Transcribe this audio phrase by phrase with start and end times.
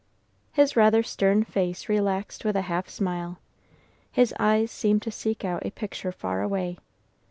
[0.51, 3.37] His rather stern face relaxed with a half smile;
[4.11, 6.79] his eyes seemed to seek out a picture far away.